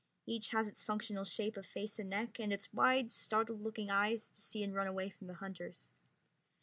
[0.25, 4.29] Each has its functional shape of face and neck and its wide, startled looking eyes
[4.29, 5.93] to see and run away from the hunters.